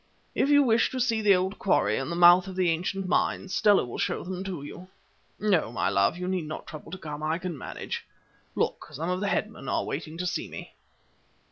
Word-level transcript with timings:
If 0.33 0.49
you 0.49 0.63
wish 0.63 0.89
to 0.89 0.99
see 0.99 1.21
the 1.21 1.35
old 1.35 1.59
quarry 1.59 1.95
and 1.99 2.11
the 2.11 2.15
mouth 2.15 2.47
of 2.47 2.55
the 2.55 2.71
ancient 2.71 3.07
mines, 3.07 3.53
Stella 3.53 3.85
will 3.85 3.99
show 3.99 4.23
them 4.23 4.43
to 4.45 4.63
you. 4.63 4.87
No, 5.39 5.71
my 5.71 5.89
love, 5.89 6.17
you 6.17 6.27
need 6.27 6.45
not 6.45 6.65
trouble 6.65 6.91
to 6.91 6.97
come, 6.97 7.21
I 7.21 7.37
can 7.37 7.55
manage. 7.55 8.03
Look! 8.55 8.87
some 8.93 9.11
of 9.11 9.19
the 9.19 9.27
headmen 9.27 9.69
are 9.69 9.85
waiting 9.85 10.17
to 10.17 10.25
see 10.25 10.49
me." 10.49 10.73